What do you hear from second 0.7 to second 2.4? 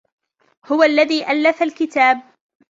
الذي ألف الكتاب.